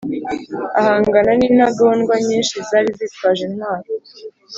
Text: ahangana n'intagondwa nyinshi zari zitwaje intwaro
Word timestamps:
ahangana 0.79 1.31
n'intagondwa 1.39 2.13
nyinshi 2.27 2.55
zari 2.69 2.89
zitwaje 2.97 3.41
intwaro 3.49 3.89